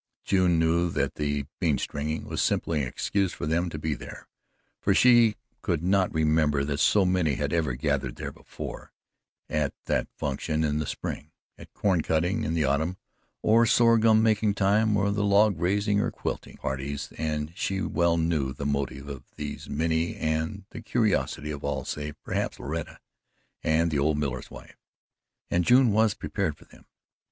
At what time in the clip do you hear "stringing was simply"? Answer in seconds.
1.77-2.81